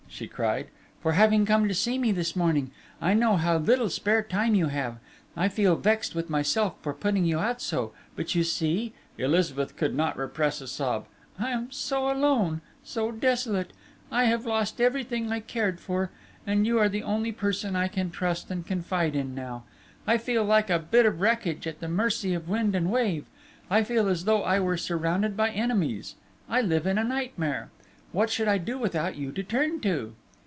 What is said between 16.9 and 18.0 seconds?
only person I